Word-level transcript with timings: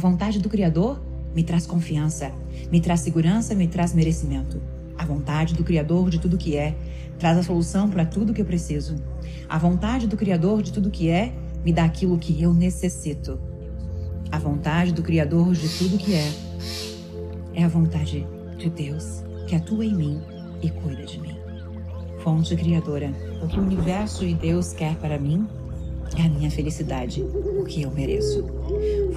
Vontade 0.00 0.40
do 0.40 0.48
Criador 0.48 1.00
me 1.34 1.44
traz 1.44 1.66
confiança, 1.66 2.32
me 2.72 2.80
traz 2.80 3.00
segurança, 3.00 3.54
me 3.54 3.68
traz 3.68 3.94
merecimento. 3.94 4.60
A 4.98 5.04
vontade 5.04 5.54
do 5.54 5.62
Criador 5.62 6.10
de 6.10 6.18
tudo 6.18 6.36
que 6.36 6.56
é 6.56 6.74
traz 7.18 7.38
a 7.38 7.42
solução 7.42 7.88
para 7.88 8.04
tudo 8.04 8.32
que 8.32 8.40
eu 8.40 8.46
preciso. 8.46 8.96
A 9.48 9.58
vontade 9.58 10.08
do 10.08 10.16
Criador 10.16 10.62
de 10.62 10.72
tudo 10.72 10.90
que 10.90 11.08
é 11.08 11.32
me 11.64 11.72
dá 11.72 11.84
aquilo 11.84 12.18
que 12.18 12.42
eu 12.42 12.52
necessito. 12.52 13.38
A 14.32 14.38
vontade 14.38 14.92
do 14.92 15.02
Criador 15.02 15.52
de 15.52 15.68
tudo 15.78 15.98
que 15.98 16.14
é 16.14 16.32
é 17.54 17.62
a 17.62 17.68
vontade 17.68 18.26
de 18.56 18.70
Deus 18.70 19.22
que 19.46 19.54
atua 19.54 19.84
em 19.84 19.94
mim 19.94 20.20
e 20.62 20.70
cuida 20.70 21.04
de 21.04 21.20
mim. 21.20 21.36
Fonte 22.20 22.56
Criadora, 22.56 23.12
o 23.42 23.48
que 23.48 23.58
o 23.58 23.62
universo 23.62 24.24
e 24.24 24.34
Deus 24.34 24.72
quer 24.72 24.94
para 24.96 25.18
mim 25.18 25.46
é 26.16 26.22
a 26.22 26.28
minha 26.28 26.50
felicidade, 26.50 27.22
o 27.22 27.64
que 27.64 27.82
eu 27.82 27.90
mereço. 27.90 28.44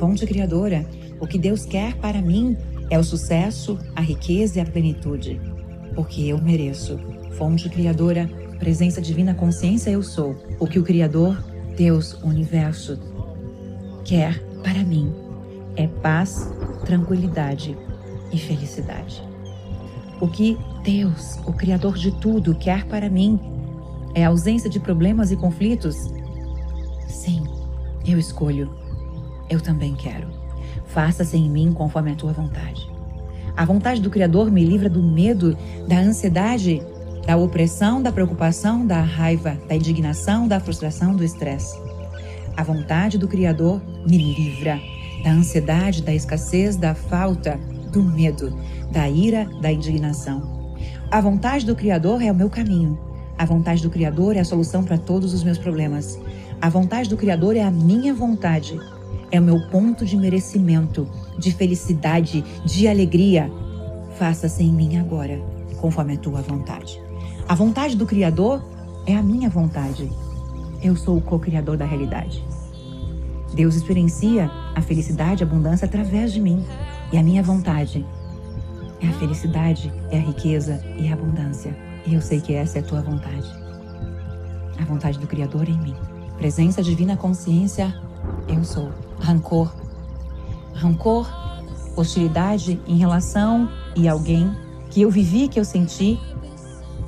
Fonte 0.04 0.28
Criadora, 0.28 0.86
o 1.18 1.26
que 1.26 1.38
Deus 1.38 1.66
quer 1.66 1.96
para 1.96 2.22
mim 2.22 2.58
é 2.90 3.00
o 3.00 3.04
sucesso, 3.06 3.80
a 3.96 4.02
riqueza 4.02 4.60
e 4.60 4.62
a 4.62 4.66
plenitude, 4.66 5.40
porque 5.96 6.24
eu 6.24 6.38
mereço. 6.42 7.00
Fonte 7.38 7.70
Criadora, 7.70 8.30
presença 8.60 9.02
divina 9.02 9.34
consciência 9.34 9.90
eu 9.90 10.04
sou, 10.04 10.36
o 10.60 10.68
que 10.68 10.78
o 10.78 10.84
Criador, 10.84 11.42
Deus, 11.78 12.22
universo 12.22 13.00
quer 14.04 14.44
para 14.62 14.84
mim 14.84 15.10
é 15.78 15.88
paz, 15.88 16.52
tranquilidade 16.86 17.74
e 18.30 18.38
felicidade. 18.38 19.24
O 20.20 20.28
que 20.28 20.58
Deus, 20.84 21.40
o 21.46 21.54
Criador 21.54 21.98
de 21.98 22.12
tudo, 22.20 22.54
quer 22.56 22.84
para 22.88 23.10
mim 23.10 23.40
é 24.14 24.26
ausência 24.26 24.70
de 24.70 24.82
problemas 24.82 25.32
e 25.32 25.38
conflitos 25.38 25.96
Sim, 27.08 27.46
eu 28.06 28.20
escolho. 28.20 28.83
Eu 29.50 29.62
também 29.62 29.96
quero. 29.96 30.28
Faça-se 30.88 31.38
em 31.38 31.50
mim 31.50 31.72
conforme 31.74 32.12
a 32.12 32.16
tua 32.16 32.34
vontade. 32.34 32.90
A 33.56 33.66
vontade 33.66 34.02
do 34.02 34.10
Criador 34.10 34.52
me 34.52 34.66
livra 34.66 34.90
do 34.90 35.02
medo, 35.02 35.56
da 35.88 36.00
ansiedade, 36.00 36.82
da 37.26 37.38
opressão, 37.38 38.02
da 38.02 38.12
preocupação, 38.12 38.86
da 38.86 39.02
raiva, 39.02 39.58
da 39.68 39.76
indignação, 39.76 40.48
da 40.48 40.60
frustração, 40.60 41.16
do 41.16 41.24
estresse. 41.24 41.80
A 42.58 42.64
vontade 42.64 43.18
do 43.18 43.28
Criador 43.28 43.82
me 44.08 44.18
livra 44.18 44.80
da 45.24 45.32
ansiedade, 45.32 46.04
da 46.04 46.14
escassez, 46.14 46.76
da 46.76 46.94
falta, 46.94 47.60
do 47.92 48.04
medo, 48.04 48.58
da 48.92 49.10
ira, 49.10 49.48
da 49.62 49.72
indignação. 49.72 50.76
A 51.10 51.22
vontade 51.22 51.66
do 51.66 51.76
Criador 51.76 52.22
é 52.22 52.32
o 52.32 52.36
meu 52.36 52.50
caminho. 52.50 53.00
A 53.38 53.46
vontade 53.46 53.82
do 53.82 53.90
Criador 53.90 54.36
é 54.36 54.40
a 54.40 54.46
solução 54.46 54.84
para 54.84 54.98
todos 54.98 55.34
os 55.34 55.44
meus 55.44 55.58
problemas. 55.58 56.20
A 56.60 56.70
vontade 56.70 57.10
do 57.10 57.18
Criador 57.18 57.56
é 57.56 57.62
a 57.62 57.72
minha 57.72 58.14
vontade. 58.14 58.80
É 59.34 59.40
o 59.40 59.44
meu 59.44 59.60
ponto 59.70 60.06
de 60.06 60.16
merecimento, 60.16 61.10
de 61.40 61.52
felicidade, 61.52 62.46
de 62.64 62.88
alegria. 62.88 63.52
Faça-se 64.16 64.62
em 64.62 64.72
mim 64.72 64.98
agora, 64.98 65.42
conforme 65.82 66.14
a 66.14 66.18
tua 66.18 66.40
vontade. 66.44 67.02
A 67.48 67.56
vontade 67.56 67.98
do 67.98 68.06
Criador 68.06 68.64
é 69.08 69.16
a 69.16 69.24
minha 69.24 69.50
vontade. 69.50 70.08
Eu 70.84 70.96
sou 70.96 71.18
o 71.18 71.22
co-criador 71.22 71.78
da 71.78 71.84
realidade. 71.84 72.46
Deus 73.56 73.74
experiencia 73.74 74.52
a 74.76 74.82
felicidade 74.84 75.44
a 75.44 75.48
abundância 75.48 75.86
através 75.86 76.32
de 76.32 76.40
mim. 76.40 76.64
E 77.12 77.18
a 77.18 77.24
minha 77.24 77.42
vontade 77.42 78.06
é 79.02 79.08
a 79.08 79.14
felicidade, 79.14 79.92
é 80.12 80.18
a 80.18 80.22
riqueza 80.22 80.80
e 80.96 81.08
a 81.08 81.14
abundância. 81.14 81.76
E 82.06 82.14
eu 82.14 82.22
sei 82.22 82.40
que 82.40 82.54
essa 82.54 82.78
é 82.78 82.82
a 82.82 82.86
tua 82.86 83.02
vontade. 83.02 83.52
A 84.80 84.86
vontade 84.86 85.18
do 85.18 85.26
Criador 85.26 85.68
em 85.68 85.80
mim. 85.80 85.96
Presença 86.38 86.84
divina 86.84 87.18
consciência, 87.18 88.00
eu 88.48 88.64
sou. 88.64 88.92
Rancor. 89.20 89.74
Rancor, 90.74 91.30
hostilidade 91.96 92.82
em 92.88 92.98
relação 92.98 93.70
e 93.96 94.08
alguém 94.08 94.52
que 94.90 95.02
eu 95.02 95.10
vivi, 95.10 95.48
que 95.48 95.60
eu 95.60 95.66
senti, 95.66 96.20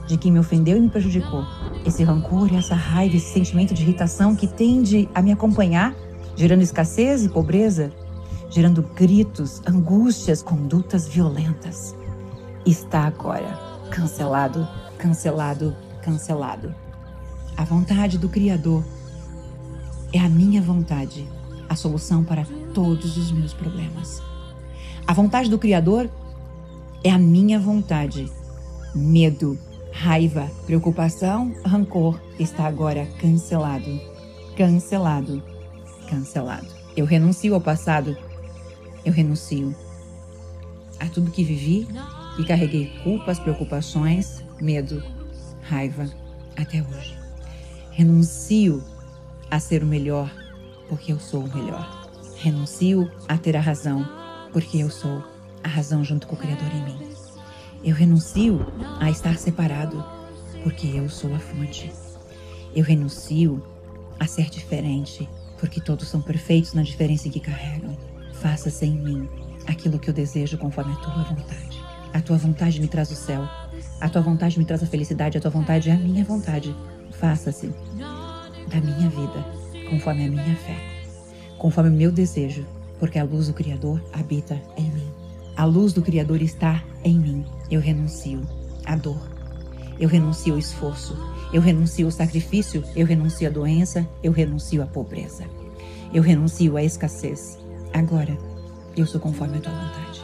de 0.07 0.17
quem 0.17 0.31
me 0.31 0.39
ofendeu 0.39 0.77
e 0.77 0.79
me 0.79 0.89
prejudicou. 0.89 1.43
Esse 1.85 2.03
rancor, 2.03 2.53
essa 2.53 2.75
raiva, 2.75 3.15
esse 3.15 3.33
sentimento 3.33 3.73
de 3.73 3.83
irritação 3.83 4.35
que 4.35 4.47
tende 4.47 5.09
a 5.13 5.21
me 5.21 5.31
acompanhar, 5.31 5.95
gerando 6.35 6.61
escassez 6.61 7.25
e 7.25 7.29
pobreza, 7.29 7.91
gerando 8.49 8.81
gritos, 8.95 9.61
angústias, 9.67 10.41
condutas 10.41 11.07
violentas. 11.07 11.95
Está 12.65 13.05
agora 13.05 13.65
cancelado, 13.89 14.67
cancelado, 14.97 15.75
cancelado. 16.01 16.73
A 17.55 17.63
vontade 17.63 18.17
do 18.17 18.27
Criador 18.27 18.83
é 20.13 20.19
a 20.19 20.29
minha 20.29 20.61
vontade 20.61 21.27
a 21.69 21.75
solução 21.75 22.23
para 22.23 22.45
todos 22.73 23.17
os 23.17 23.31
meus 23.31 23.53
problemas. 23.53 24.21
A 25.07 25.13
vontade 25.13 25.49
do 25.49 25.59
Criador 25.59 26.09
é 27.03 27.09
a 27.09 27.17
minha 27.17 27.59
vontade. 27.59 28.31
Medo, 28.93 29.57
raiva, 29.91 30.49
preocupação, 30.65 31.53
rancor 31.65 32.19
está 32.39 32.65
agora 32.65 33.05
cancelado. 33.19 33.99
Cancelado. 34.55 35.43
Cancelado. 36.09 36.67
Eu 36.95 37.05
renuncio 37.05 37.53
ao 37.53 37.61
passado. 37.61 38.17
Eu 39.03 39.11
renuncio 39.11 39.75
a 40.99 41.07
tudo 41.07 41.31
que 41.31 41.43
vivi 41.43 41.87
e 42.39 42.43
carreguei 42.43 42.91
culpas, 43.03 43.37
preocupações, 43.37 44.43
medo, 44.61 45.03
raiva 45.61 46.09
até 46.55 46.81
hoje. 46.81 47.17
Renuncio 47.91 48.83
a 49.55 49.59
ser 49.59 49.81
o 49.81 49.85
melhor, 49.85 50.29
porque 50.89 51.13
eu 51.13 51.19
sou 51.19 51.45
o 51.45 51.55
melhor. 51.55 52.09
Renuncio 52.35 53.09
a 53.25 53.37
ter 53.37 53.55
a 53.55 53.61
razão, 53.61 54.05
porque 54.51 54.77
eu 54.77 54.89
sou 54.89 55.23
a 55.63 55.67
razão 55.69 56.03
junto 56.03 56.27
com 56.27 56.35
o 56.35 56.37
Criador 56.37 56.67
em 56.75 56.83
mim. 56.83 57.09
Eu 57.81 57.95
renuncio 57.95 58.59
a 58.99 59.09
estar 59.09 59.37
separado, 59.37 60.03
porque 60.61 60.87
eu 60.87 61.07
sou 61.07 61.33
a 61.33 61.39
fonte. 61.39 61.89
Eu 62.75 62.83
renuncio 62.83 63.63
a 64.19 64.27
ser 64.27 64.49
diferente, 64.49 65.29
porque 65.57 65.79
todos 65.79 66.09
são 66.09 66.21
perfeitos 66.21 66.73
na 66.73 66.83
diferença 66.83 67.29
que 67.29 67.39
carregam. 67.39 67.97
Faça-se 68.33 68.85
em 68.85 68.97
mim 68.97 69.29
aquilo 69.67 69.97
que 69.97 70.09
eu 70.09 70.13
desejo 70.13 70.57
conforme 70.57 70.91
a 70.91 70.97
tua 70.97 71.23
vontade. 71.23 71.81
A 72.13 72.21
tua 72.21 72.37
vontade 72.37 72.81
me 72.81 72.89
traz 72.89 73.09
o 73.09 73.15
céu. 73.15 73.47
A 74.01 74.09
tua 74.09 74.21
vontade 74.21 74.59
me 74.59 74.65
traz 74.65 74.83
a 74.83 74.85
felicidade. 74.85 75.37
A 75.37 75.41
tua 75.41 75.51
vontade 75.51 75.89
é 75.89 75.93
a 75.93 75.97
minha 75.97 76.25
vontade. 76.25 76.75
Faça-se 77.11 77.73
da 78.67 78.81
minha 78.81 79.09
vida, 79.09 79.45
conforme 79.89 80.25
a 80.25 80.29
minha 80.29 80.55
fé, 80.55 80.75
conforme 81.57 81.89
o 81.89 81.93
meu 81.93 82.11
desejo, 82.11 82.65
porque 82.99 83.19
a 83.19 83.23
luz 83.23 83.47
do 83.47 83.53
Criador 83.53 84.01
habita 84.13 84.61
em 84.77 84.89
mim. 84.89 85.07
A 85.55 85.63
luz 85.63 85.93
do 85.93 86.01
Criador 86.01 86.41
está 86.41 86.83
em 87.03 87.17
mim. 87.17 87.45
Eu 87.71 87.79
renuncio 87.79 88.41
à 88.85 88.95
dor. 88.95 89.21
Eu 89.97 90.09
renuncio 90.09 90.53
ao 90.53 90.59
esforço. 90.59 91.17
Eu 91.53 91.61
renuncio 91.61 92.05
ao 92.05 92.11
sacrifício. 92.11 92.83
Eu 92.93 93.05
renuncio 93.05 93.47
à 93.47 93.51
doença. 93.51 94.05
Eu 94.21 94.33
renuncio 94.33 94.83
à 94.83 94.85
pobreza. 94.85 95.45
Eu 96.13 96.21
renuncio 96.21 96.75
à 96.75 96.83
escassez. 96.83 97.57
Agora, 97.93 98.37
eu 98.97 99.05
sou 99.05 99.21
conforme 99.21 99.57
a 99.57 99.61
tua 99.61 99.71
vontade. 99.71 100.21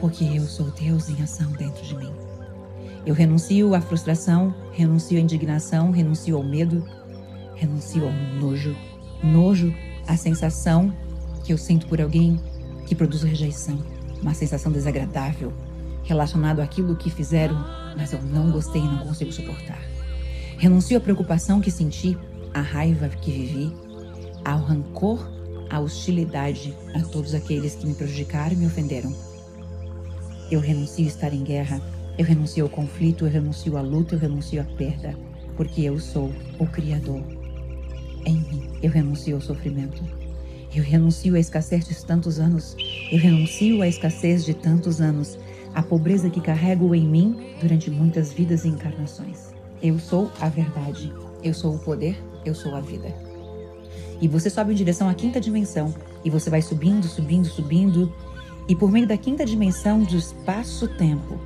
Porque 0.00 0.24
eu 0.24 0.46
sou 0.46 0.70
Deus 0.70 1.10
em 1.10 1.22
ação 1.22 1.50
dentro 1.52 1.84
de 1.84 1.96
mim. 1.96 2.12
Eu 3.04 3.14
renuncio 3.14 3.74
à 3.74 3.80
frustração, 3.80 4.54
renuncio 4.72 5.18
à 5.18 5.20
indignação, 5.20 5.90
renuncio 5.90 6.36
ao 6.36 6.42
medo, 6.42 6.84
renuncio 7.56 8.04
ao 8.04 8.12
nojo. 8.12 8.76
Nojo, 9.22 9.74
a 10.06 10.16
sensação 10.16 10.94
que 11.42 11.52
eu 11.52 11.58
sinto 11.58 11.86
por 11.86 12.00
alguém 12.00 12.38
que 12.86 12.94
produz 12.94 13.22
rejeição, 13.22 13.78
uma 14.22 14.34
sensação 14.34 14.70
desagradável 14.70 15.52
relacionado 16.04 16.60
àquilo 16.60 16.96
que 16.96 17.10
fizeram, 17.10 17.56
mas 17.96 18.12
eu 18.12 18.22
não 18.22 18.50
gostei 18.50 18.80
e 18.80 18.84
não 18.84 18.98
consigo 18.98 19.32
suportar. 19.32 19.80
Renuncio 20.58 20.96
à 20.96 21.00
preocupação 21.00 21.60
que 21.60 21.70
senti, 21.70 22.16
à 22.54 22.60
raiva 22.60 23.08
que 23.08 23.30
vivi, 23.30 23.72
ao 24.44 24.60
rancor, 24.60 25.28
à 25.68 25.80
hostilidade 25.80 26.74
a 26.94 27.00
todos 27.00 27.34
aqueles 27.34 27.74
que 27.74 27.86
me 27.86 27.94
prejudicaram 27.94 28.52
e 28.52 28.56
me 28.56 28.66
ofenderam. 28.66 29.12
Eu 30.50 30.60
renuncio 30.60 31.04
a 31.04 31.08
estar 31.08 31.34
em 31.34 31.42
guerra, 31.42 31.80
eu 32.16 32.24
renuncio 32.24 32.64
ao 32.64 32.70
conflito, 32.70 33.26
eu 33.26 33.30
renuncio 33.30 33.76
à 33.76 33.80
luta, 33.80 34.14
eu 34.14 34.18
renuncio 34.18 34.60
à 34.60 34.64
perda, 34.64 35.18
porque 35.56 35.82
eu 35.82 35.98
sou 35.98 36.32
o 36.58 36.66
Criador 36.66 37.35
em 38.26 38.36
mim. 38.36 38.68
Eu 38.82 38.90
renuncio 38.90 39.36
ao 39.36 39.40
sofrimento. 39.40 40.02
Eu 40.74 40.82
renuncio 40.82 41.34
à 41.34 41.38
escassez 41.38 41.86
de 41.86 42.04
tantos 42.04 42.38
anos. 42.38 42.76
Eu 43.10 43.18
renuncio 43.18 43.80
à 43.80 43.88
escassez 43.88 44.44
de 44.44 44.52
tantos 44.52 45.00
anos. 45.00 45.38
A 45.74 45.82
pobreza 45.82 46.28
que 46.28 46.40
carrego 46.40 46.94
em 46.94 47.06
mim 47.06 47.54
durante 47.60 47.90
muitas 47.90 48.32
vidas 48.32 48.64
e 48.64 48.68
encarnações. 48.68 49.54
Eu 49.82 49.98
sou 49.98 50.30
a 50.40 50.48
verdade. 50.48 51.12
Eu 51.42 51.54
sou 51.54 51.76
o 51.76 51.78
poder. 51.78 52.16
Eu 52.44 52.54
sou 52.54 52.74
a 52.74 52.80
vida. 52.80 53.14
E 54.20 54.28
você 54.28 54.50
sobe 54.50 54.72
em 54.72 54.76
direção 54.76 55.08
à 55.08 55.14
quinta 55.14 55.40
dimensão. 55.40 55.94
E 56.24 56.30
você 56.30 56.50
vai 56.50 56.60
subindo, 56.60 57.06
subindo, 57.06 57.46
subindo. 57.46 58.12
E 58.68 58.74
por 58.74 58.90
meio 58.90 59.06
da 59.06 59.16
quinta 59.16 59.44
dimensão 59.44 60.02
do 60.02 60.16
espaço-tempo, 60.16 61.38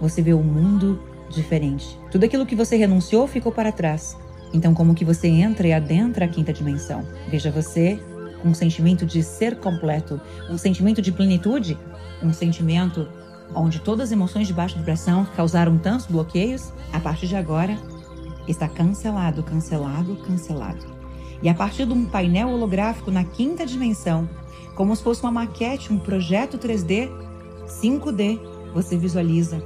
você 0.00 0.20
vê 0.20 0.32
o 0.32 0.38
um 0.38 0.42
mundo 0.42 1.00
diferente. 1.30 1.98
Tudo 2.10 2.24
aquilo 2.24 2.46
que 2.46 2.56
você 2.56 2.76
renunciou 2.76 3.26
ficou 3.26 3.52
para 3.52 3.70
trás. 3.70 4.16
Então, 4.52 4.74
como 4.74 4.94
que 4.94 5.04
você 5.04 5.28
entra 5.28 5.66
e 5.66 5.72
adentra 5.72 6.24
a 6.24 6.28
quinta 6.28 6.52
dimensão? 6.52 7.04
Veja 7.28 7.50
você 7.50 8.00
com 8.42 8.48
um 8.48 8.54
sentimento 8.54 9.04
de 9.04 9.22
ser 9.22 9.56
completo, 9.58 10.20
um 10.48 10.56
sentimento 10.56 11.02
de 11.02 11.12
plenitude, 11.12 11.76
um 12.22 12.32
sentimento 12.32 13.08
onde 13.54 13.80
todas 13.80 14.06
as 14.06 14.12
emoções 14.12 14.46
de 14.46 14.52
baixa 14.52 14.78
vibração 14.78 15.26
causaram 15.36 15.78
tantos 15.78 16.06
bloqueios, 16.06 16.72
a 16.92 17.00
partir 17.00 17.26
de 17.26 17.36
agora 17.36 17.78
está 18.46 18.68
cancelado, 18.68 19.42
cancelado, 19.42 20.16
cancelado. 20.16 20.86
E 21.42 21.48
a 21.48 21.54
partir 21.54 21.86
de 21.86 21.92
um 21.92 22.06
painel 22.06 22.48
holográfico 22.48 23.10
na 23.10 23.24
quinta 23.24 23.64
dimensão, 23.64 24.28
como 24.74 24.94
se 24.94 25.02
fosse 25.02 25.22
uma 25.22 25.32
maquete, 25.32 25.92
um 25.92 25.98
projeto 25.98 26.58
3D, 26.58 27.10
5D, 27.66 28.40
você 28.72 28.96
visualiza 28.96 29.62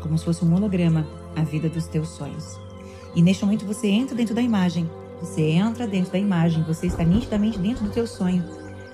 como 0.00 0.18
se 0.18 0.24
fosse 0.24 0.44
um 0.44 0.54
holograma 0.54 1.06
a 1.36 1.42
vida 1.42 1.68
dos 1.68 1.86
teus 1.86 2.08
sonhos. 2.08 2.58
E 3.14 3.22
neste 3.22 3.44
momento 3.44 3.66
você 3.66 3.88
entra 3.88 4.14
dentro 4.14 4.34
da 4.34 4.42
imagem. 4.42 4.88
Você 5.20 5.42
entra 5.42 5.86
dentro 5.86 6.10
da 6.10 6.18
imagem, 6.18 6.64
você 6.64 6.86
está 6.86 7.04
nitidamente 7.04 7.58
dentro 7.58 7.84
do 7.84 7.90
teu 7.90 8.08
sonho, 8.08 8.44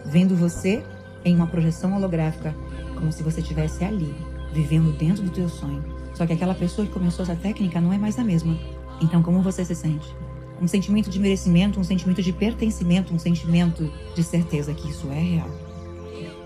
vendo 0.05 0.37
você 0.37 0.85
em 1.25 1.35
uma 1.35 1.47
projeção 1.47 1.97
holográfica, 1.97 2.55
como 2.95 3.11
se 3.11 3.23
você 3.23 3.41
estivesse 3.41 3.83
ali, 3.83 4.15
vivendo 4.53 4.93
dentro 4.99 5.23
do 5.23 5.31
teu 5.31 5.49
sonho. 5.49 5.83
Só 6.15 6.27
que 6.27 6.35
aquela 6.35 6.55
pessoa 6.55 6.87
que 6.87 6.93
começou 6.93 7.23
essa 7.23 7.35
técnica 7.35 7.81
não 7.81 7.93
é 7.93 7.99
mais 7.99 8.19
a 8.19 8.25
mesma. 8.25 8.59
Então, 9.01 9.23
como 9.23 9.41
você 9.41 9.65
se 9.65 9.75
sente? 9.75 10.15
Um 10.61 10.67
sentimento 10.67 11.09
de 11.09 11.19
merecimento, 11.19 11.79
um 11.79 11.85
sentimento 11.85 12.21
de 12.21 12.33
pertencimento, 12.33 13.15
um 13.15 13.19
sentimento 13.19 13.91
de 14.15 14.23
certeza 14.23 14.75
que 14.75 14.91
isso 14.91 15.09
é 15.11 15.21
real. 15.21 15.49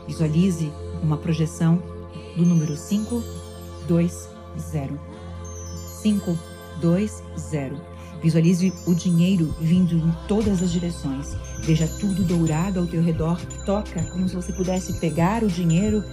Visualize 0.06 0.70
uma 1.02 1.16
projeção 1.16 1.82
do 2.36 2.44
número 2.44 2.76
5, 2.76 3.22
2, 3.88 4.28
0. 4.58 5.00
5, 6.02 6.38
2, 6.80 7.22
0. 7.38 7.76
Visualize 8.22 8.72
o 8.86 8.94
dinheiro 8.94 9.54
vindo 9.60 9.96
em 9.96 10.12
todas 10.28 10.62
as 10.62 10.70
direções. 10.70 11.36
Veja 11.60 11.88
tudo 12.00 12.22
dourado 12.22 12.78
ao 12.78 12.86
teu 12.86 13.02
redor. 13.02 13.40
Toca 13.66 14.02
como 14.04 14.28
se 14.28 14.34
você 14.34 14.52
pudesse 14.52 14.94
pegar 14.94 15.42
o 15.42 15.48
dinheiro, 15.48 16.04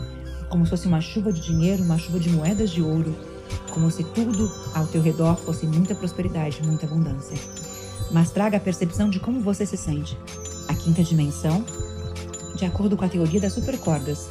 como 0.49 0.65
se 0.65 0.71
fosse 0.71 0.87
uma 0.87 1.01
chuva 1.01 1.31
de 1.31 1.41
dinheiro, 1.41 1.83
uma 1.83 1.97
chuva 1.97 2.19
de 2.19 2.29
moedas 2.29 2.71
de 2.71 2.81
ouro. 2.81 3.15
Como 3.71 3.91
se 3.91 4.03
tudo 4.03 4.51
ao 4.73 4.87
teu 4.87 5.01
redor 5.01 5.35
fosse 5.35 5.67
muita 5.67 5.93
prosperidade, 5.93 6.63
muita 6.63 6.87
abundância. 6.87 7.37
Mas 8.11 8.31
traga 8.31 8.57
a 8.57 8.59
percepção 8.59 9.09
de 9.09 9.19
como 9.19 9.39
você 9.41 9.65
se 9.65 9.77
sente. 9.77 10.17
A 10.67 10.73
quinta 10.73 11.03
dimensão, 11.03 11.63
de 12.55 12.65
acordo 12.65 12.97
com 12.97 13.05
a 13.05 13.09
teoria 13.09 13.39
das 13.39 13.53
supercordas, 13.53 14.27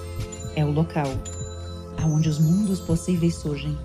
é 0.56 0.64
o 0.64 0.72
local 0.72 1.06
aonde 2.02 2.28
os 2.28 2.38
mundos 2.38 2.80
possíveis 2.80 3.34
surgem. 3.34 3.76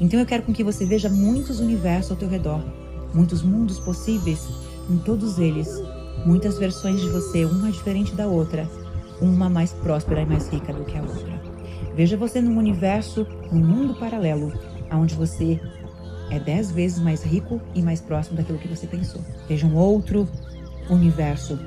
Então 0.00 0.18
eu 0.18 0.24
quero 0.24 0.44
com 0.44 0.52
que 0.52 0.64
você 0.64 0.86
veja 0.86 1.10
muitos 1.10 1.60
universos 1.60 2.12
ao 2.12 2.16
teu 2.16 2.28
redor, 2.28 2.64
muitos 3.12 3.42
mundos 3.42 3.78
possíveis, 3.78 4.48
em 4.88 4.96
todos 4.96 5.38
eles, 5.38 5.68
muitas 6.24 6.58
versões 6.58 7.02
de 7.02 7.08
você, 7.10 7.44
uma 7.44 7.70
diferente 7.70 8.14
da 8.14 8.26
outra, 8.26 8.66
uma 9.20 9.50
mais 9.50 9.74
próspera 9.74 10.22
e 10.22 10.26
mais 10.26 10.48
rica 10.48 10.72
do 10.72 10.84
que 10.84 10.96
a 10.96 11.02
outra. 11.02 11.40
Veja 11.94 12.16
você 12.16 12.40
num 12.40 12.56
universo, 12.56 13.26
num 13.52 13.60
mundo 13.62 13.94
paralelo, 13.94 14.50
onde 14.90 15.14
você 15.14 15.60
é 16.30 16.40
dez 16.40 16.70
vezes 16.70 16.98
mais 16.98 17.22
rico 17.22 17.60
e 17.74 17.82
mais 17.82 18.00
próximo 18.00 18.38
daquilo 18.38 18.58
que 18.58 18.68
você 18.68 18.86
pensou. 18.86 19.20
Veja 19.46 19.66
um 19.66 19.76
outro 19.76 20.26
universo 20.88 21.58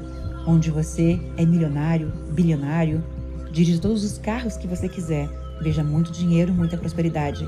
onde 0.47 0.71
você 0.71 1.19
é 1.37 1.45
milionário, 1.45 2.11
bilionário, 2.31 3.03
dirige 3.51 3.79
todos 3.79 4.03
os 4.03 4.17
carros 4.17 4.57
que 4.57 4.67
você 4.67 4.89
quiser, 4.89 5.29
veja 5.61 5.83
muito 5.83 6.11
dinheiro, 6.11 6.51
muita 6.51 6.77
prosperidade 6.77 7.47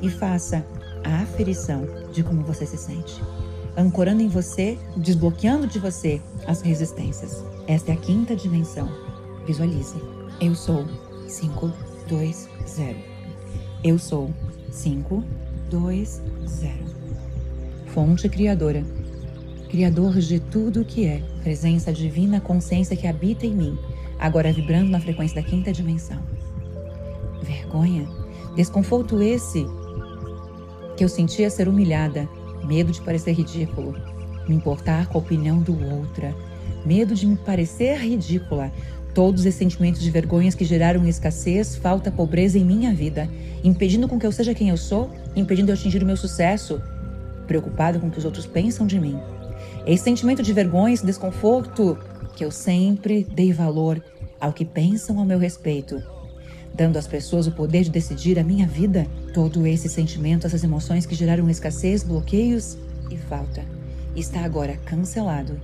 e 0.00 0.10
faça 0.10 0.64
a 1.04 1.22
aferição 1.22 1.86
de 2.12 2.22
como 2.22 2.42
você 2.42 2.66
se 2.66 2.76
sente, 2.76 3.22
ancorando 3.76 4.22
em 4.22 4.28
você, 4.28 4.78
desbloqueando 4.96 5.66
de 5.66 5.78
você 5.78 6.20
as 6.46 6.60
resistências. 6.60 7.44
Esta 7.66 7.92
é 7.92 7.94
a 7.94 7.98
quinta 7.98 8.34
dimensão. 8.34 8.88
Visualize. 9.46 9.94
Eu 10.40 10.54
sou 10.54 10.84
5, 11.28 11.72
2, 12.08 12.48
0. 12.68 12.96
Eu 13.84 13.98
sou 13.98 14.30
5, 14.70 15.22
2, 15.70 16.22
0. 16.46 16.72
Fonte 17.86 18.28
criadora. 18.28 18.84
Criador 19.68 20.14
de 20.18 20.38
tudo 20.38 20.82
o 20.82 20.84
que 20.84 21.06
é, 21.06 21.22
presença 21.42 21.92
divina, 21.92 22.40
consciência 22.40 22.96
que 22.96 23.06
habita 23.06 23.46
em 23.46 23.54
mim, 23.54 23.78
agora 24.18 24.52
vibrando 24.52 24.90
na 24.90 25.00
frequência 25.00 25.42
da 25.42 25.48
quinta 25.48 25.72
dimensão. 25.72 26.18
Vergonha, 27.42 28.08
desconforto 28.54 29.20
esse 29.20 29.66
que 30.96 31.04
eu 31.04 31.08
sentia 31.08 31.50
ser 31.50 31.68
humilhada, 31.68 32.28
medo 32.64 32.90
de 32.90 33.00
parecer 33.00 33.32
ridículo, 33.32 33.94
me 34.48 34.54
importar 34.54 35.06
com 35.06 35.18
a 35.18 35.20
opinião 35.20 35.60
do 35.60 35.72
outra, 35.94 36.34
medo 36.84 37.14
de 37.14 37.26
me 37.26 37.36
parecer 37.36 37.98
ridícula, 37.98 38.72
todos 39.14 39.46
esses 39.46 39.58
sentimentos 39.58 40.02
de 40.02 40.10
vergonhas 40.10 40.54
que 40.54 40.64
geraram 40.64 41.06
escassez, 41.06 41.76
falta, 41.76 42.10
pobreza 42.10 42.58
em 42.58 42.64
minha 42.64 42.94
vida, 42.94 43.28
impedindo 43.64 44.08
com 44.08 44.18
que 44.18 44.26
eu 44.26 44.32
seja 44.32 44.54
quem 44.54 44.68
eu 44.68 44.76
sou, 44.76 45.10
impedindo 45.34 45.66
de 45.66 45.72
atingir 45.72 46.02
o 46.02 46.06
meu 46.06 46.16
sucesso, 46.16 46.80
preocupado 47.46 47.98
com 47.98 48.08
o 48.08 48.10
que 48.10 48.18
os 48.18 48.24
outros 48.24 48.46
pensam 48.46 48.86
de 48.86 48.98
mim. 49.00 49.18
Esse 49.86 50.04
sentimento 50.04 50.42
de 50.42 50.52
vergonha, 50.52 50.92
esse 50.92 51.06
desconforto 51.06 51.98
que 52.34 52.44
eu 52.44 52.50
sempre 52.50 53.24
dei 53.24 53.52
valor 53.52 54.02
ao 54.40 54.52
que 54.52 54.64
pensam 54.64 55.18
ao 55.18 55.24
meu 55.24 55.38
respeito, 55.38 56.02
dando 56.76 56.98
às 56.98 57.06
pessoas 57.06 57.46
o 57.46 57.52
poder 57.52 57.84
de 57.84 57.90
decidir 57.90 58.38
a 58.38 58.44
minha 58.44 58.66
vida. 58.66 59.06
Todo 59.32 59.66
esse 59.66 59.88
sentimento, 59.88 60.46
essas 60.46 60.62
emoções 60.62 61.06
que 61.06 61.14
geraram 61.14 61.48
escassez, 61.48 62.02
bloqueios 62.02 62.76
e 63.10 63.16
falta, 63.16 63.64
está 64.14 64.40
agora 64.44 64.76
cancelado, 64.84 65.58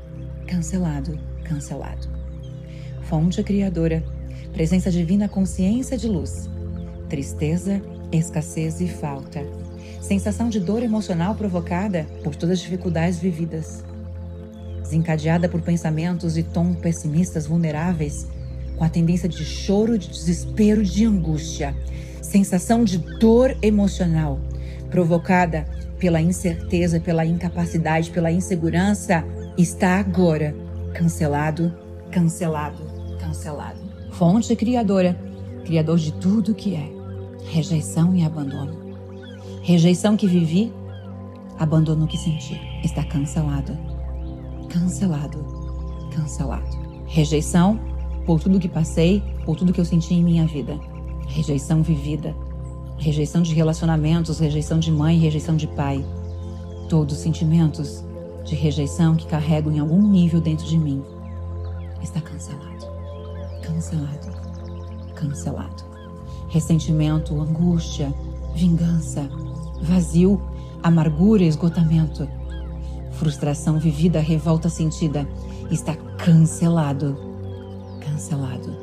cancelado, 0.46 1.18
cancelado. 1.44 2.08
Fonte 3.02 3.42
criadora, 3.42 4.02
presença 4.52 4.90
divina, 4.90 5.28
consciência 5.28 5.98
de 5.98 6.08
luz, 6.08 6.48
tristeza, 7.08 7.82
escassez 8.10 8.80
e 8.80 8.88
falta, 8.88 9.44
sensação 10.00 10.48
de 10.48 10.60
dor 10.60 10.82
emocional 10.82 11.34
provocada 11.34 12.06
por 12.24 12.34
todas 12.34 12.58
as 12.58 12.60
dificuldades 12.60 13.18
vividas, 13.18 13.84
desencadeada 14.82 15.48
por 15.48 15.60
pensamentos 15.60 16.38
e 16.38 16.42
tom 16.42 16.74
pessimistas 16.74 17.46
vulneráveis 17.46 18.26
com 18.76 18.84
a 18.84 18.88
tendência 18.88 19.28
de 19.28 19.44
choro, 19.44 19.98
de 19.98 20.08
desespero, 20.08 20.82
de 20.82 21.04
angústia, 21.04 21.74
sensação 22.20 22.84
de 22.84 22.98
dor 22.98 23.56
emocional 23.62 24.40
provocada 24.90 25.66
pela 25.98 26.20
incerteza, 26.20 27.00
pela 27.00 27.24
incapacidade, 27.24 28.10
pela 28.10 28.30
insegurança, 28.30 29.24
está 29.56 29.98
agora 29.98 30.54
cancelado, 30.92 31.72
cancelado, 32.10 32.82
cancelado. 33.18 33.78
Fonte 34.10 34.54
criadora, 34.54 35.18
criador 35.64 35.98
de 35.98 36.12
tudo 36.12 36.54
que 36.54 36.74
é. 36.74 36.90
Rejeição 37.50 38.14
e 38.14 38.24
abandono. 38.24 38.76
Rejeição 39.62 40.16
que 40.16 40.26
vivi, 40.26 40.72
abandono 41.58 42.06
que 42.06 42.18
senti. 42.18 42.60
Está 42.84 43.04
cancelado. 43.04 43.76
Cancelado. 44.68 46.10
Cancelado. 46.14 47.04
Rejeição 47.06 47.80
por 48.24 48.40
tudo 48.40 48.60
que 48.60 48.68
passei, 48.68 49.22
por 49.44 49.56
tudo 49.56 49.72
que 49.72 49.80
eu 49.80 49.84
senti 49.84 50.14
em 50.14 50.22
minha 50.22 50.46
vida. 50.46 50.78
Rejeição 51.26 51.82
vivida, 51.82 52.34
rejeição 52.98 53.42
de 53.42 53.54
relacionamentos, 53.54 54.38
rejeição 54.38 54.78
de 54.78 54.90
mãe, 54.90 55.18
rejeição 55.18 55.56
de 55.56 55.66
pai. 55.66 56.04
Todos 56.88 57.16
os 57.16 57.22
sentimentos 57.22 58.04
de 58.44 58.54
rejeição 58.54 59.16
que 59.16 59.26
carrego 59.26 59.70
em 59.70 59.78
algum 59.78 60.02
nível 60.02 60.40
dentro 60.40 60.66
de 60.66 60.78
mim 60.78 61.02
está 62.02 62.20
cancelado. 62.20 62.86
Cancelado. 63.62 64.28
Cancelado. 65.14 65.84
Ressentimento, 66.48 67.40
angústia, 67.40 68.12
vingança, 68.54 69.28
vazio, 69.80 70.40
amargura, 70.82 71.44
esgotamento, 71.44 72.28
frustração 73.12 73.78
vivida, 73.78 74.20
revolta 74.20 74.68
sentida 74.68 75.26
está 75.70 75.94
cancelado 75.94 77.31
cancelado, 78.04 78.76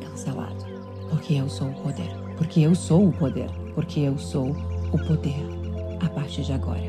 cancelado. 0.00 0.66
Porque 1.10 1.34
eu 1.34 1.48
sou 1.48 1.68
o 1.68 1.74
poder. 1.74 2.10
Porque 2.36 2.60
eu 2.60 2.74
sou 2.74 3.08
o 3.08 3.12
poder. 3.12 3.50
Porque 3.74 4.00
eu 4.00 4.18
sou 4.18 4.54
o 4.92 4.98
poder 5.06 5.42
a 6.00 6.08
partir 6.08 6.42
de 6.42 6.52
agora. 6.52 6.82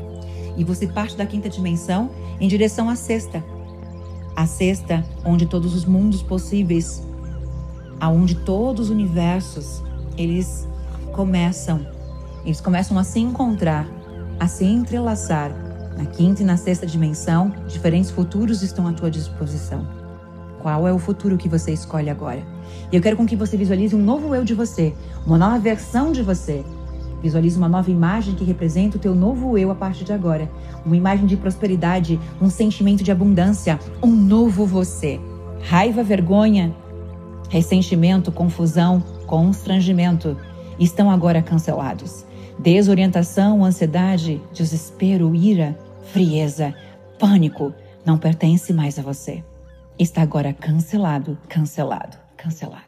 E 0.56 0.64
você 0.64 0.86
parte 0.86 1.16
da 1.16 1.24
quinta 1.26 1.48
dimensão 1.48 2.10
em 2.40 2.48
direção 2.48 2.88
à 2.90 2.96
sexta. 2.96 3.42
a 4.36 4.46
cesta 4.46 5.04
onde 5.24 5.44
todos 5.46 5.74
os 5.74 5.84
mundos 5.84 6.22
possíveis, 6.22 7.02
aonde 7.98 8.34
todos 8.36 8.86
os 8.86 8.90
universos, 8.90 9.82
eles 10.16 10.66
começam, 11.12 11.86
eles 12.44 12.60
começam 12.60 12.98
a 12.98 13.04
se 13.04 13.20
encontrar, 13.20 13.86
a 14.38 14.48
se 14.48 14.64
entrelaçar. 14.64 15.50
Na 15.96 16.06
quinta 16.06 16.42
e 16.42 16.44
na 16.46 16.56
sexta 16.56 16.86
dimensão, 16.86 17.52
diferentes 17.68 18.10
futuros 18.10 18.62
estão 18.62 18.86
à 18.86 18.92
tua 18.92 19.10
disposição. 19.10 19.86
Qual 20.60 20.86
é 20.86 20.92
o 20.92 20.98
futuro 20.98 21.36
que 21.36 21.48
você 21.48 21.72
escolhe 21.72 22.10
agora? 22.10 22.42
E 22.92 22.96
eu 22.96 23.00
quero 23.00 23.16
com 23.16 23.26
que 23.26 23.36
você 23.36 23.56
visualize 23.56 23.96
um 23.96 24.02
novo 24.02 24.34
eu 24.34 24.44
de 24.44 24.54
você, 24.54 24.94
uma 25.26 25.38
nova 25.38 25.58
versão 25.58 26.12
de 26.12 26.22
você. 26.22 26.64
Visualize 27.22 27.56
uma 27.56 27.68
nova 27.68 27.90
imagem 27.90 28.34
que 28.34 28.44
representa 28.44 28.96
o 28.96 29.00
teu 29.00 29.14
novo 29.14 29.56
eu 29.58 29.70
a 29.70 29.74
partir 29.74 30.04
de 30.04 30.12
agora. 30.12 30.50
Uma 30.84 30.96
imagem 30.96 31.26
de 31.26 31.36
prosperidade, 31.36 32.18
um 32.40 32.48
sentimento 32.48 33.02
de 33.02 33.10
abundância, 33.10 33.78
um 34.02 34.10
novo 34.10 34.64
você. 34.64 35.20
Raiva, 35.62 36.02
vergonha, 36.02 36.74
ressentimento, 37.48 38.32
confusão, 38.32 39.02
constrangimento 39.26 40.36
estão 40.78 41.10
agora 41.10 41.42
cancelados. 41.42 42.24
Desorientação, 42.58 43.64
ansiedade, 43.64 44.40
desespero, 44.52 45.34
ira, 45.34 45.78
frieza, 46.12 46.74
pânico 47.18 47.72
não 48.04 48.16
pertence 48.16 48.72
mais 48.72 48.98
a 48.98 49.02
você. 49.02 49.44
Está 50.00 50.22
agora 50.22 50.54
cancelado, 50.54 51.36
cancelado, 51.46 52.16
cancelado. 52.34 52.86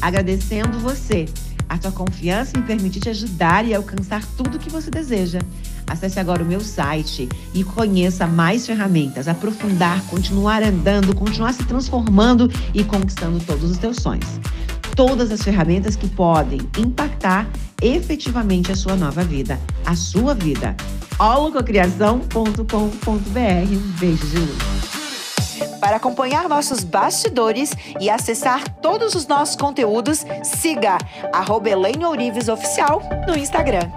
Agradecendo 0.00 0.78
você, 0.78 1.24
a 1.68 1.76
tua 1.76 1.90
confiança 1.90 2.56
em 2.56 2.62
permitir 2.62 3.00
te 3.00 3.08
ajudar 3.08 3.66
e 3.66 3.74
alcançar 3.74 4.24
tudo 4.36 4.54
o 4.54 4.60
que 4.60 4.70
você 4.70 4.88
deseja. 4.88 5.40
Acesse 5.84 6.20
agora 6.20 6.44
o 6.44 6.46
meu 6.46 6.60
site 6.60 7.28
e 7.52 7.64
conheça 7.64 8.24
mais 8.24 8.64
ferramentas, 8.64 9.26
aprofundar, 9.26 10.00
continuar 10.02 10.62
andando, 10.62 11.12
continuar 11.12 11.52
se 11.54 11.64
transformando 11.64 12.48
e 12.72 12.84
conquistando 12.84 13.40
todos 13.44 13.68
os 13.68 13.78
teus 13.78 13.96
sonhos. 13.96 14.38
Todas 14.96 15.30
as 15.30 15.42
ferramentas 15.42 15.94
que 15.94 16.08
podem 16.08 16.58
impactar 16.78 17.46
efetivamente 17.82 18.72
a 18.72 18.74
sua 18.74 18.96
nova 18.96 19.22
vida, 19.22 19.60
a 19.84 19.94
sua 19.94 20.34
vida. 20.34 20.74
holococriação.com.br. 21.18 23.70
Um 23.70 23.92
beijo 23.98 24.26
de 24.26 24.38
luz. 24.38 24.86
Para 25.80 25.96
acompanhar 25.96 26.48
nossos 26.48 26.82
bastidores 26.82 27.72
e 28.00 28.08
acessar 28.08 28.66
todos 28.80 29.14
os 29.14 29.26
nossos 29.26 29.56
conteúdos, 29.56 30.24
siga 30.42 30.96
arroba 31.32 31.68
Oficial 32.50 33.02
no 33.28 33.36
Instagram. 33.36 33.90